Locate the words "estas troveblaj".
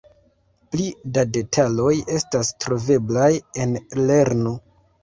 2.17-3.31